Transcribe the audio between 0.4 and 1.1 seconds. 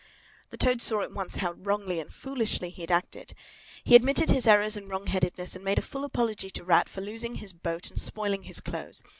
The Toad saw